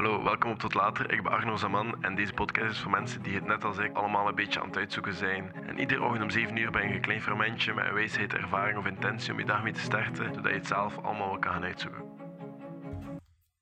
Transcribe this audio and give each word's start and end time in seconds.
Hallo, 0.00 0.22
welkom 0.22 0.50
op 0.50 0.58
Tot 0.58 0.74
Later. 0.74 1.12
Ik 1.12 1.22
ben 1.22 1.32
Arno 1.32 1.56
Zaman 1.56 2.02
en 2.02 2.14
deze 2.14 2.32
podcast 2.32 2.70
is 2.70 2.78
voor 2.78 2.90
mensen 2.90 3.22
die 3.22 3.34
het 3.34 3.46
net 3.46 3.64
als 3.64 3.78
ik 3.78 3.96
allemaal 3.96 4.28
een 4.28 4.34
beetje 4.34 4.60
aan 4.60 4.66
het 4.66 4.76
uitzoeken 4.76 5.14
zijn. 5.14 5.54
En 5.54 5.78
iedere 5.78 6.02
ochtend 6.02 6.22
om 6.22 6.30
7 6.30 6.56
uur 6.56 6.70
ben 6.70 6.88
je 6.88 6.94
een 6.94 7.00
klein 7.00 7.22
fermentje 7.22 7.74
met 7.74 7.86
een 7.86 7.94
wijsheid, 7.94 8.32
ervaring 8.32 8.78
of 8.78 8.86
intentie 8.86 9.32
om 9.32 9.38
je 9.38 9.44
dag 9.44 9.62
mee 9.62 9.72
te 9.72 9.80
starten, 9.80 10.34
zodat 10.34 10.44
je 10.44 10.58
het 10.58 10.66
zelf 10.66 10.98
allemaal 10.98 11.28
wel 11.28 11.38
kan 11.38 11.52
gaan 11.52 11.64
uitzoeken. 11.64 12.02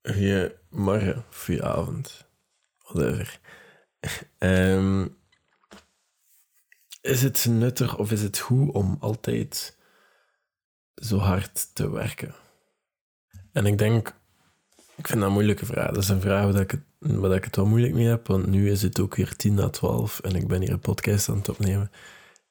Goedemorgen, 0.01 1.25
avond, 1.63 2.29
whatever. 2.77 3.39
Ehm, 4.37 5.07
is 7.01 7.21
het 7.21 7.45
nuttig 7.49 7.97
of 7.97 8.11
is 8.11 8.21
het 8.21 8.39
goed 8.39 8.73
om 8.73 8.97
altijd 8.99 9.77
zo 10.95 11.17
hard 11.17 11.75
te 11.75 11.91
werken? 11.91 12.35
En 13.51 13.65
ik 13.65 13.77
denk 13.77 14.18
ik 14.99 15.07
vind 15.07 15.19
dat 15.19 15.27
een 15.27 15.33
moeilijke 15.33 15.65
vraag. 15.65 15.87
Dat 15.87 16.03
is 16.03 16.09
een 16.09 16.21
vraag 16.21 16.51
waar 16.51 16.61
ik, 16.61 16.71
het, 16.71 17.33
ik 17.33 17.43
het 17.43 17.55
wel 17.55 17.65
moeilijk 17.65 17.93
mee 17.93 18.07
heb, 18.07 18.27
want 18.27 18.47
nu 18.47 18.71
is 18.71 18.81
het 18.81 18.99
ook 18.99 19.15
weer 19.15 19.35
10 19.35 19.53
na 19.53 19.69
12 19.69 20.19
en 20.19 20.35
ik 20.35 20.47
ben 20.47 20.61
hier 20.61 20.71
een 20.71 20.79
podcast 20.79 21.29
aan 21.29 21.37
het 21.37 21.49
opnemen. 21.49 21.91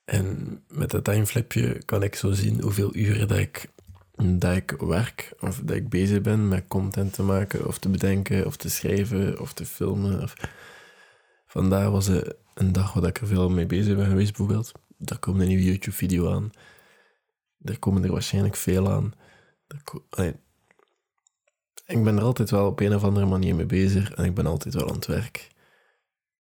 En 0.05 0.61
met 0.69 0.91
dat 0.91 1.05
timeflipje 1.05 1.83
kan 1.85 2.03
ik 2.03 2.15
zo 2.15 2.33
zien 2.33 2.61
hoeveel 2.61 2.97
uren 2.97 3.29
dat 3.29 3.39
ik, 3.39 3.71
dat 4.17 4.57
ik 4.57 4.71
werk, 4.71 5.33
of 5.41 5.61
dat 5.65 5.77
ik 5.77 5.89
bezig 5.89 6.21
ben 6.21 6.49
met 6.49 6.65
content 6.69 7.13
te 7.13 7.23
maken, 7.23 7.67
of 7.67 7.79
te 7.79 7.89
bedenken, 7.89 8.47
of 8.47 8.57
te 8.57 8.71
schrijven, 8.71 9.41
of 9.41 9.53
te 9.53 9.67
filmen. 9.67 10.23
Of... 10.23 10.35
Vandaag 11.47 11.91
was 11.91 12.07
het 12.07 12.35
een 12.55 12.73
dag 12.73 12.93
waar 12.93 13.09
ik 13.09 13.21
er 13.21 13.27
veel 13.27 13.51
mee 13.51 13.67
bezig 13.67 13.97
ben 13.97 14.07
geweest, 14.07 14.37
bijvoorbeeld. 14.37 14.73
Daar 14.97 15.19
komt 15.19 15.41
een 15.41 15.47
nieuwe 15.47 15.65
YouTube-video 15.65 16.31
aan. 16.31 16.51
Daar 17.59 17.79
komen 17.79 18.05
er 18.05 18.13
waarschijnlijk 18.13 18.57
veel 18.57 18.91
aan. 18.91 19.15
Ik 21.89 22.05
ben 22.05 22.17
er 22.17 22.23
altijd 22.23 22.51
wel 22.51 22.67
op 22.67 22.81
een 22.81 22.95
of 22.95 23.05
andere 23.05 23.27
manier 23.27 23.55
mee 23.55 23.67
bezig 23.67 24.13
en 24.13 24.25
ik 24.25 24.35
ben 24.35 24.47
altijd 24.47 24.75
wel 24.75 24.89
aan 24.89 24.95
het 24.95 25.07
werk. 25.07 25.49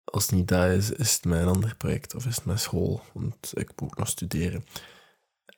Als 0.04 0.26
het 0.26 0.36
niet 0.36 0.48
daar 0.48 0.72
is, 0.72 0.92
is 0.92 1.14
het 1.14 1.26
mijn 1.26 1.48
ander 1.48 1.76
project 1.76 2.16
of 2.16 2.26
is 2.26 2.36
het 2.36 2.46
mijn 2.46 2.60
school, 2.60 3.02
want 3.14 3.52
ik 3.54 3.72
moet 3.82 3.98
nog 3.98 4.08
studeren. 4.08 4.66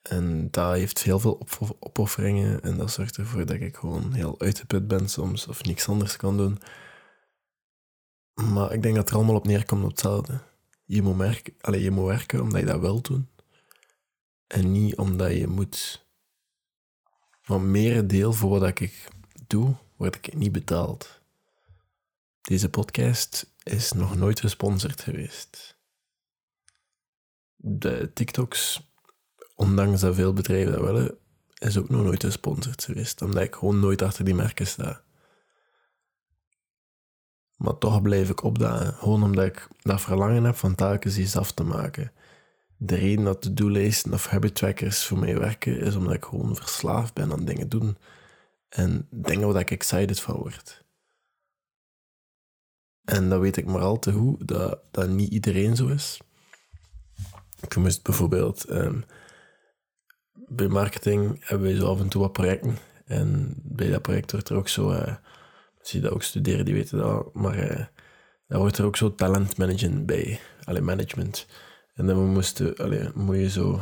En 0.02 0.52
dat 0.52 0.74
heeft 0.74 1.04
heel 1.04 1.20
veel 1.20 1.48
opofferingen 1.80 2.62
en 2.62 2.78
dat 2.78 2.92
zorgt 2.92 3.18
ervoor 3.18 3.46
dat 3.46 3.56
ik 3.56 3.76
gewoon 3.76 4.14
heel 4.14 4.40
uitgeput 4.40 4.88
ben 4.88 5.10
soms 5.10 5.48
of 5.48 5.64
niks 5.64 5.88
anders 5.88 6.16
kan 6.16 6.38
doen. 6.38 6.60
Maar 8.34 8.74
ik 8.74 8.82
denk 8.82 8.96
dat 8.96 9.04
het 9.04 9.10
er 9.10 9.16
allemaal 9.16 9.36
op 9.36 9.48
neerkomt 9.48 9.84
op 9.84 9.90
hetzelfde. 9.90 10.40
Je 10.86 11.02
moet, 11.02 11.18
merken, 11.18 11.54
allez, 11.62 11.84
je 11.84 11.92
moet 11.92 12.08
werken 12.08 12.42
omdat 12.42 12.60
je 12.60 12.66
dat 12.66 12.80
wil 12.80 13.02
doen 13.02 13.28
en 14.48 14.72
niet 14.72 14.98
omdat 14.98 15.32
je 15.32 15.48
moet. 15.48 16.06
Maar 17.46 17.62
meer 17.62 18.08
deel 18.08 18.34
voor 18.34 18.60
wat 18.60 18.80
ik 18.80 19.08
doe, 19.48 19.76
word 20.00 20.16
ik 20.16 20.34
niet 20.34 20.52
betaald. 20.52 21.22
Deze 22.42 22.70
podcast 22.70 23.54
is 23.64 23.92
nog 23.92 24.16
nooit 24.16 24.40
gesponsord 24.40 25.02
geweest. 25.02 25.78
De 27.56 28.12
TikToks, 28.14 28.92
ondanks 29.56 30.02
dat 30.02 30.16
veel 30.16 30.34
bedrijven 30.34 30.72
dat 30.72 30.82
willen, 30.82 31.18
is 31.58 31.78
ook 31.78 31.90
nog 31.90 32.04
nooit 32.04 32.24
gesponsord 32.24 32.84
geweest, 32.84 33.22
omdat 33.22 33.44
ik 33.44 33.56
gewoon 33.56 33.80
nooit 33.80 34.02
achter 34.02 34.26
die 34.26 34.36
merken 34.36 34.68
sta. 34.68 35.04
Maar 37.56 37.78
toch 37.78 38.02
blijf 38.02 38.30
ik 38.30 38.44
opdagen, 38.44 38.94
gewoon 38.94 39.24
omdat 39.24 39.46
ik 39.46 39.68
dat 39.82 40.02
verlangen 40.02 40.44
heb 40.44 40.56
van 40.56 40.76
telkens 40.76 41.18
iets 41.18 41.36
af 41.36 41.52
te 41.52 41.64
maken. 41.64 42.12
De 42.78 42.96
reden 42.96 43.24
dat 43.24 43.44
de 43.44 43.54
doellijsten 43.54 44.14
of 44.14 44.28
habit 44.28 44.56
trackers 44.56 45.06
voor 45.06 45.20
mij 45.20 45.40
werken, 45.40 45.80
is 45.80 45.96
omdat 45.96 46.14
ik 46.14 46.26
gewoon 46.26 46.56
verslaafd 46.56 47.14
ben 47.14 47.32
aan 47.32 47.46
dingen 47.46 47.70
doen 47.70 47.98
en 48.70 49.08
dingen 49.12 49.48
waar 49.48 49.62
ik 49.62 49.72
excited 49.72 50.20
van 50.20 50.36
word. 50.36 50.84
En 53.04 53.30
dat 53.30 53.40
weet 53.40 53.58
ik 53.58 53.66
maar 53.66 53.82
al 53.82 54.00
te 54.00 54.12
goed, 54.12 54.48
dat, 54.48 54.80
dat 54.92 55.10
niet 55.10 55.32
iedereen 55.32 55.76
zo 55.76 55.88
is. 55.88 56.22
Ik 57.62 57.76
moest 57.76 58.04
bijvoorbeeld... 58.04 58.70
Um, 58.70 59.04
bij 60.52 60.68
marketing 60.68 61.48
hebben 61.48 61.68
we 61.68 61.76
zo 61.76 61.88
af 61.88 62.00
en 62.00 62.10
toe 62.10 62.22
wat 62.22 62.32
projecten. 62.34 62.78
En 63.06 63.56
bij 63.64 63.90
dat 63.90 64.02
project 64.02 64.32
wordt 64.32 64.50
er 64.50 64.56
ook 64.56 64.68
zo... 64.68 64.92
Uh, 64.92 65.16
mensen 65.76 66.00
die 66.00 66.02
dat 66.02 66.12
ook 66.12 66.24
studeren, 66.24 66.66
die 66.66 66.74
weten 66.74 66.98
dat. 66.98 67.34
Maar 67.34 67.72
uh, 67.72 67.86
daar 68.48 68.60
wordt 68.60 68.78
er 68.78 68.86
ook 68.86 68.98
zo 68.98 69.16
talentmanagement 69.16 70.06
bij. 70.06 70.40
Alleen 70.64 70.84
management. 70.84 71.48
En 71.94 72.06
dan 72.06 72.28
moesten... 72.28 72.76
Allee, 72.78 73.10
moet 73.14 73.36
je 73.36 73.50
zo... 73.50 73.80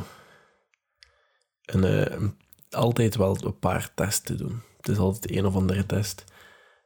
En, 1.61 1.83
uh, 1.83 2.29
altijd 2.69 3.15
wel 3.15 3.45
een 3.45 3.59
paar 3.59 3.93
testen 3.93 4.37
doen. 4.37 4.61
Het 4.77 4.87
is 4.87 4.97
altijd 4.97 5.31
een 5.31 5.45
of 5.45 5.55
andere 5.55 5.85
test. 5.85 6.23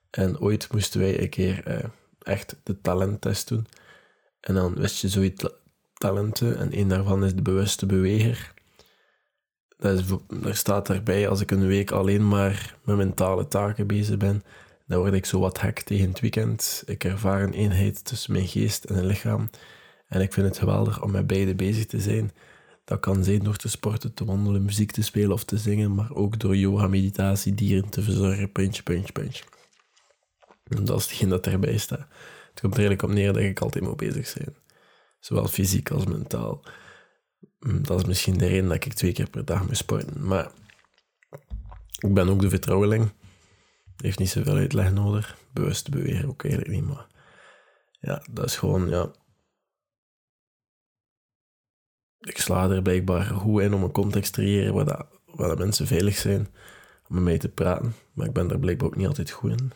En 0.09 0.39
ooit 0.39 0.71
moesten 0.71 0.99
wij 0.99 1.21
een 1.21 1.29
keer 1.29 1.67
uh, 1.67 1.83
echt 2.21 2.55
de 2.63 2.81
talenttest 2.81 3.47
doen. 3.47 3.67
En 4.39 4.53
dan 4.53 4.73
wist 4.75 5.01
je 5.01 5.09
zoiets 5.09 5.45
talenten. 5.93 6.57
En 6.57 6.77
een 6.77 6.87
daarvan 6.87 7.25
is 7.25 7.35
de 7.35 7.41
bewuste 7.41 7.85
beweger. 7.85 8.53
Dat 9.77 9.99
is, 9.99 10.05
er 10.43 10.55
staat 10.55 10.87
daarbij, 10.87 11.29
als 11.29 11.41
ik 11.41 11.51
een 11.51 11.67
week 11.67 11.91
alleen 11.91 12.27
maar 12.27 12.77
met 12.83 12.97
mentale 12.97 13.47
taken 13.47 13.87
bezig 13.87 14.17
ben, 14.17 14.43
dan 14.85 14.99
word 14.99 15.13
ik 15.13 15.25
zo 15.25 15.39
wat 15.39 15.61
hek 15.61 15.79
tegen 15.79 16.09
het 16.09 16.19
weekend. 16.19 16.83
Ik 16.85 17.03
ervaar 17.03 17.43
een 17.43 17.53
eenheid 17.53 18.05
tussen 18.05 18.33
mijn 18.33 18.47
geest 18.47 18.83
en 18.83 18.93
mijn 18.93 19.05
lichaam. 19.05 19.49
En 20.07 20.21
ik 20.21 20.33
vind 20.33 20.47
het 20.47 20.57
geweldig 20.57 21.03
om 21.03 21.11
met 21.11 21.27
beide 21.27 21.55
bezig 21.55 21.85
te 21.85 21.99
zijn. 21.99 22.31
Dat 22.83 22.99
kan 22.99 23.23
zijn 23.23 23.39
door 23.39 23.55
te 23.55 23.69
sporten, 23.69 24.13
te 24.13 24.25
wandelen, 24.25 24.63
muziek 24.63 24.91
te 24.91 25.01
spelen 25.01 25.31
of 25.31 25.43
te 25.43 25.57
zingen, 25.57 25.95
maar 25.95 26.11
ook 26.13 26.39
door 26.39 26.55
yoga, 26.55 26.87
meditatie, 26.87 27.53
dieren 27.53 27.89
te 27.89 28.01
verzorgen, 28.01 28.51
puntje, 28.51 28.83
puntje, 28.83 29.11
puntje. 29.11 29.43
En 30.63 30.85
dat 30.85 30.99
is 30.99 31.05
hetgeen 31.05 31.29
dat 31.29 31.47
erbij 31.47 31.77
staat. 31.77 32.07
Het 32.49 32.59
komt 32.59 32.73
er 32.73 32.79
eigenlijk 32.79 33.03
op 33.03 33.09
neer 33.09 33.33
dat 33.33 33.41
ik 33.41 33.59
altijd 33.59 33.83
moet 33.83 33.97
bezig 33.97 34.27
zijn. 34.27 34.55
Zowel 35.19 35.47
fysiek 35.47 35.91
als 35.91 36.05
mentaal. 36.05 36.63
Mm, 37.59 37.83
dat 37.83 37.99
is 37.99 38.05
misschien 38.05 38.37
de 38.37 38.47
reden 38.47 38.67
dat 38.67 38.85
ik 38.85 38.93
twee 38.93 39.11
keer 39.11 39.29
per 39.29 39.45
dag 39.45 39.65
moet 39.65 39.77
sporten. 39.77 40.25
Maar 40.27 40.51
ik 41.99 42.13
ben 42.13 42.29
ook 42.29 42.41
de 42.41 42.49
vertrouweling. 42.49 43.11
Heeft 43.97 44.19
niet 44.19 44.29
zoveel 44.29 44.55
uitleg 44.55 44.93
nodig. 44.93 45.37
Bewust 45.53 45.89
bewegen 45.89 46.29
ook 46.29 46.43
eigenlijk 46.43 46.73
niet, 46.73 46.87
maar... 46.87 47.09
Ja, 47.99 48.23
dat 48.31 48.45
is 48.45 48.55
gewoon, 48.55 48.89
ja 48.89 49.11
ik 52.21 52.37
sla 52.37 52.69
er 52.69 52.81
blijkbaar 52.81 53.23
goed 53.23 53.61
in 53.61 53.73
om 53.73 53.83
een 53.83 53.91
context 53.91 54.33
te 54.33 54.41
creëren 54.41 54.73
waar, 54.73 54.85
dat, 54.85 55.07
waar 55.25 55.47
dat 55.47 55.57
mensen 55.57 55.87
veilig 55.87 56.17
zijn 56.17 56.47
om 57.07 57.15
met 57.15 57.23
mij 57.23 57.37
te 57.37 57.49
praten. 57.49 57.95
Maar 58.13 58.27
ik 58.27 58.33
ben 58.33 58.47
daar 58.47 58.59
blijkbaar 58.59 58.87
ook 58.87 58.95
niet 58.95 59.07
altijd 59.07 59.31
goed 59.31 59.51
in. 59.51 59.71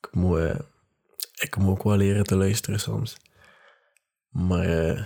Ik 0.00 0.08
moet, 0.12 0.38
uh, 0.38 0.58
ik 1.34 1.56
moet 1.56 1.70
ook 1.70 1.82
wel 1.82 1.96
leren 1.96 2.24
te 2.24 2.36
luisteren 2.36 2.80
soms. 2.80 3.16
Maar 4.28 4.66
uh, 4.66 5.04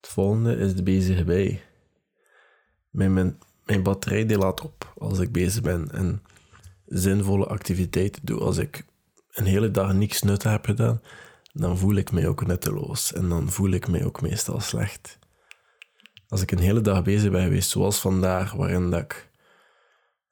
het 0.00 0.10
volgende 0.10 0.56
is 0.56 0.74
de 0.74 0.82
bezige 0.82 1.24
bij. 1.24 1.62
Mijn, 2.90 3.12
mijn, 3.12 3.38
mijn 3.64 3.82
batterij 3.82 4.26
die 4.26 4.38
laat 4.38 4.60
op 4.60 4.92
als 4.98 5.18
ik 5.18 5.32
bezig 5.32 5.62
ben 5.62 5.90
en 5.90 6.22
zinvolle 6.86 7.46
activiteiten 7.46 8.26
doe. 8.26 8.40
Als 8.40 8.56
ik 8.56 8.84
een 9.30 9.44
hele 9.44 9.70
dag 9.70 9.92
niks 9.92 10.22
nut 10.22 10.42
heb 10.42 10.64
gedaan, 10.64 11.00
dan 11.58 11.78
voel 11.78 11.94
ik 11.94 12.12
mij 12.12 12.28
ook 12.28 12.46
nutteloos 12.46 13.12
en 13.12 13.28
dan 13.28 13.50
voel 13.50 13.70
ik 13.70 13.88
mij 13.88 14.04
ook 14.04 14.20
meestal 14.20 14.60
slecht. 14.60 15.18
Als 16.28 16.42
ik 16.42 16.50
een 16.50 16.58
hele 16.58 16.80
dag 16.80 17.02
bezig 17.02 17.30
ben 17.30 17.42
geweest, 17.42 17.70
zoals 17.70 18.00
vandaag, 18.00 18.52
waarin 18.52 18.90
dat 18.90 19.00
ik, 19.00 19.30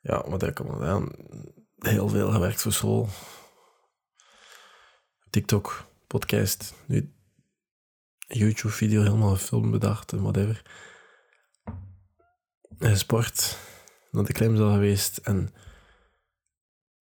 ja, 0.01 0.29
wat 0.29 0.41
heb 0.41 0.51
ik 0.51 0.61
allemaal 0.61 0.79
gedaan? 0.79 1.09
Heel 1.79 2.09
veel 2.09 2.31
gewerkt 2.31 2.63
voor 2.63 2.73
school. 2.73 3.09
TikTok, 5.31 5.87
podcast, 6.07 6.75
nu 6.87 7.15
YouTube-video 8.27 9.03
helemaal 9.03 9.37
film 9.37 9.71
bedacht 9.71 10.13
en 10.13 10.23
whatever. 10.23 10.63
En 12.79 12.99
sport, 12.99 13.59
naar 14.11 14.25
de 14.25 14.33
klimzaal 14.33 14.73
geweest 14.73 15.17
en 15.17 15.55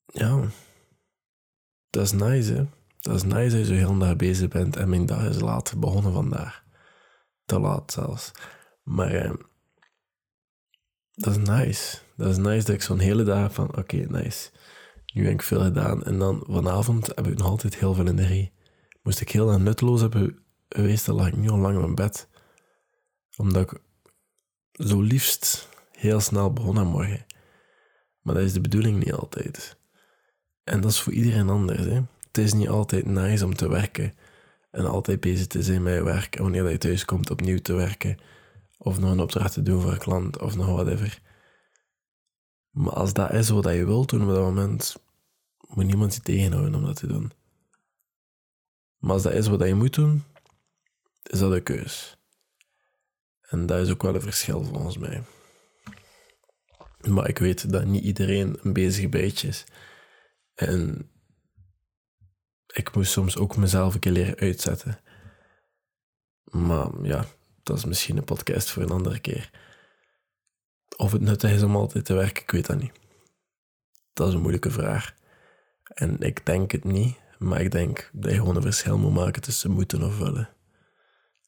ja, 0.06 0.48
dat 1.90 2.02
is 2.02 2.12
nice, 2.12 2.52
hè. 2.52 2.66
Dat 3.06 3.14
is 3.14 3.22
nice 3.22 3.56
dat 3.56 3.58
je 3.58 3.64
zo 3.64 3.72
heel 3.72 3.98
dag 3.98 4.16
bezig 4.16 4.48
bent 4.48 4.76
en 4.76 4.88
mijn 4.88 5.06
dag 5.06 5.28
is 5.28 5.40
laat 5.40 5.74
begonnen 5.78 6.12
vandaag. 6.12 6.64
Te 7.44 7.58
laat 7.58 7.92
zelfs. 7.92 8.30
Maar 8.82 9.10
eh, 9.10 9.32
dat 11.14 11.36
is 11.36 11.48
nice. 11.48 11.98
Dat 12.16 12.30
is 12.30 12.36
nice 12.36 12.66
dat 12.66 12.74
ik 12.74 12.82
zo'n 12.82 12.98
hele 12.98 13.22
dag 13.22 13.54
van, 13.54 13.76
oké, 13.76 13.96
nice. 13.96 14.50
Nu 15.14 15.24
heb 15.24 15.32
ik 15.32 15.42
veel 15.42 15.62
gedaan. 15.62 16.04
En 16.04 16.18
dan 16.18 16.44
vanavond 16.48 17.06
heb 17.06 17.26
ik 17.26 17.38
nog 17.38 17.46
altijd 17.46 17.76
heel 17.76 17.94
veel 17.94 18.06
energie. 18.06 18.52
Moest 19.02 19.20
ik 19.20 19.30
heel 19.30 19.46
lang 19.46 19.62
nutteloos 19.62 20.00
hebben 20.00 20.38
geweest, 20.68 21.06
dan 21.06 21.14
lag 21.14 21.26
ik 21.26 21.36
nu 21.36 21.48
al 21.48 21.58
lang 21.58 21.74
in 21.74 21.80
mijn 21.80 21.94
bed. 21.94 22.28
Omdat 23.36 23.72
ik 23.72 23.80
zo 24.72 25.00
liefst 25.00 25.68
heel 25.90 26.20
snel 26.20 26.52
begonnen 26.52 26.86
morgen. 26.86 27.26
Maar 28.20 28.34
dat 28.34 28.44
is 28.44 28.52
de 28.52 28.60
bedoeling 28.60 28.98
niet 28.98 29.12
altijd. 29.12 29.76
En 30.64 30.80
dat 30.80 30.90
is 30.90 31.00
voor 31.00 31.12
iedereen 31.12 31.48
anders, 31.48 31.84
hè 31.84 32.02
het 32.36 32.44
is 32.44 32.52
niet 32.52 32.68
altijd 32.68 33.06
nice 33.06 33.44
om 33.44 33.54
te 33.54 33.68
werken 33.68 34.14
en 34.70 34.86
altijd 34.86 35.20
bezig 35.20 35.46
te 35.46 35.62
zijn 35.62 35.82
met 35.82 35.94
je 35.94 36.02
werk. 36.02 36.36
En 36.36 36.42
wanneer 36.42 36.70
je 36.70 36.78
thuis 36.78 37.04
komt, 37.04 37.30
opnieuw 37.30 37.58
te 37.58 37.72
werken 37.72 38.18
of 38.78 38.98
nog 38.98 39.10
een 39.10 39.20
opdracht 39.20 39.52
te 39.52 39.62
doen 39.62 39.80
voor 39.80 39.92
een 39.92 39.98
klant 39.98 40.40
of 40.40 40.56
nog 40.56 40.66
whatever. 40.66 41.20
Maar 42.70 42.92
als 42.92 43.12
dat 43.12 43.32
is 43.32 43.48
wat 43.48 43.64
je 43.64 43.84
wilt 43.84 44.08
doen 44.08 44.22
op 44.22 44.28
dat 44.28 44.38
moment, 44.38 44.96
moet 45.68 45.84
niemand 45.84 46.14
je 46.14 46.20
tegenhouden 46.20 46.74
om 46.74 46.84
dat 46.84 46.96
te 46.96 47.06
doen. 47.06 47.32
Maar 48.96 49.12
als 49.12 49.22
dat 49.22 49.32
is 49.32 49.46
wat 49.46 49.66
je 49.66 49.74
moet 49.74 49.94
doen, 49.94 50.24
is 51.22 51.38
dat 51.38 51.52
een 51.52 51.62
keus. 51.62 52.16
En 53.40 53.66
dat 53.66 53.80
is 53.80 53.90
ook 53.90 54.02
wel 54.02 54.14
een 54.14 54.20
verschil 54.20 54.64
volgens 54.64 54.98
mij. 54.98 55.22
Maar 57.08 57.28
ik 57.28 57.38
weet 57.38 57.72
dat 57.72 57.84
niet 57.84 58.04
iedereen 58.04 58.58
een 58.62 58.72
bezig 58.72 59.08
beetje 59.08 59.48
is. 59.48 59.64
En 60.54 61.10
ik 62.76 62.94
moest 62.94 63.12
soms 63.12 63.36
ook 63.36 63.56
mezelf 63.56 63.94
een 63.94 64.00
keer 64.00 64.12
leren 64.12 64.38
uitzetten. 64.38 65.00
Maar 66.44 66.88
ja, 67.02 67.24
dat 67.62 67.76
is 67.76 67.84
misschien 67.84 68.16
een 68.16 68.24
podcast 68.24 68.70
voor 68.70 68.82
een 68.82 68.90
andere 68.90 69.18
keer. 69.18 69.50
Of 70.96 71.12
het 71.12 71.20
nuttig 71.20 71.50
is 71.50 71.62
om 71.62 71.76
altijd 71.76 72.04
te 72.04 72.14
werken, 72.14 72.42
ik 72.42 72.50
weet 72.50 72.66
dat 72.66 72.78
niet. 72.78 72.92
Dat 74.12 74.28
is 74.28 74.34
een 74.34 74.40
moeilijke 74.40 74.70
vraag. 74.70 75.14
En 75.84 76.20
ik 76.20 76.46
denk 76.46 76.70
het 76.72 76.84
niet, 76.84 77.16
maar 77.38 77.60
ik 77.60 77.70
denk 77.70 78.10
dat 78.12 78.30
je 78.30 78.36
gewoon 78.36 78.56
een 78.56 78.62
verschil 78.62 78.98
moet 78.98 79.14
maken 79.14 79.42
tussen 79.42 79.70
moeten 79.70 80.02
of 80.02 80.18
willen. 80.18 80.48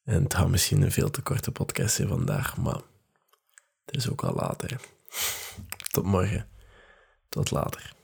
En 0.04 0.22
het 0.22 0.34
gaat 0.34 0.48
misschien 0.48 0.82
een 0.82 0.92
veel 0.92 1.10
te 1.10 1.22
korte 1.22 1.50
podcast 1.50 1.94
zijn 1.94 2.08
vandaag, 2.08 2.56
maar 2.56 2.80
het 3.84 3.96
is 3.96 4.10
ook 4.10 4.24
al 4.24 4.34
later. 4.34 4.80
Tot 5.90 6.04
morgen. 6.04 6.48
Tot 7.28 7.50
later. 7.50 7.96